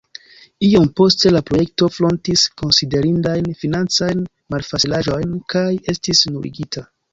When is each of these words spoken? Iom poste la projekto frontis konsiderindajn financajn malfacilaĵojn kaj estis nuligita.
Iom 0.67 0.85
poste 0.99 1.31
la 1.35 1.41
projekto 1.49 1.89
frontis 1.97 2.45
konsiderindajn 2.63 3.51
financajn 3.61 4.25
malfacilaĵojn 4.57 5.39
kaj 5.55 5.69
estis 5.97 6.27
nuligita. 6.35 6.87